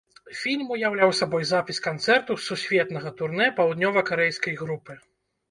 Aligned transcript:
Фільм 0.37 0.69
уяўляў 0.75 1.11
сабой 1.17 1.45
запіс 1.49 1.81
канцэрту 1.87 2.37
з 2.39 2.43
сусветнага 2.47 3.13
турнэ 3.21 3.47
паўднёвакарэйскай 3.61 4.59
групы. 4.65 4.99